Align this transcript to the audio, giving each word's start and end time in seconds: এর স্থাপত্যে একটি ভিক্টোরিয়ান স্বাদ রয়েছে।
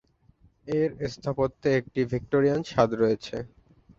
এর 0.77 0.89
স্থাপত্যে 1.13 1.69
একটি 1.79 2.01
ভিক্টোরিয়ান 2.13 2.61
স্বাদ 2.71 2.89
রয়েছে। 2.93 3.35